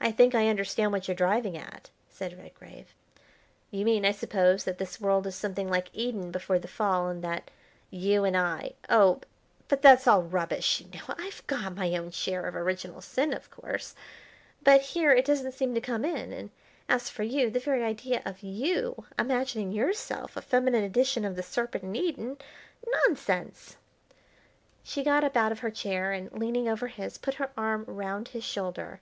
"I 0.00 0.10
think 0.10 0.34
I 0.34 0.48
understand 0.48 0.90
what 0.90 1.06
you're 1.06 1.14
driving 1.14 1.56
at," 1.56 1.90
said 2.08 2.36
Redgrave; 2.36 2.94
"you 3.70 3.84
mean, 3.84 4.04
I 4.06 4.10
suppose, 4.12 4.64
that 4.64 4.78
this 4.78 4.98
world 5.00 5.24
is 5.26 5.36
something 5.36 5.68
like 5.68 5.90
Eden 5.92 6.30
before 6.32 6.58
the 6.58 6.66
fall, 6.66 7.06
and 7.08 7.22
that 7.22 7.50
you 7.90 8.24
and 8.24 8.36
I 8.36 8.72
oh 8.88 9.20
but 9.68 9.82
that's 9.82 10.08
all 10.08 10.22
rubbish 10.22 10.80
you 10.80 10.86
know. 10.98 11.14
I've 11.16 11.46
got 11.46 11.76
my 11.76 11.96
own 11.96 12.10
share 12.10 12.46
of 12.46 12.56
original 12.56 13.00
sin, 13.02 13.32
of 13.32 13.50
course, 13.50 13.94
but 14.64 14.80
here 14.80 15.12
it 15.12 15.26
doesn't 15.26 15.52
seem 15.52 15.74
to 15.74 15.80
come 15.82 16.04
in; 16.04 16.32
and 16.32 16.50
as 16.88 17.08
for 17.10 17.22
you, 17.22 17.50
the 17.50 17.60
very 17.60 17.84
idea 17.84 18.22
of 18.24 18.42
you 18.42 19.04
imagining 19.16 19.70
yourself 19.70 20.36
a 20.36 20.42
feminine 20.42 20.82
edition 20.82 21.24
of 21.26 21.36
the 21.36 21.42
Serpent 21.42 21.84
in 21.84 21.94
Eden. 21.94 22.38
Nonsense!" 23.04 23.76
She 24.82 25.04
got 25.04 25.22
up 25.22 25.36
out 25.36 25.52
of 25.52 25.60
her 25.60 25.70
chair 25.70 26.10
and, 26.10 26.32
leaning 26.32 26.66
over 26.68 26.88
his, 26.88 27.18
put 27.18 27.34
her 27.34 27.50
arm 27.56 27.84
round 27.86 28.28
his 28.28 28.42
shoulder. 28.44 29.00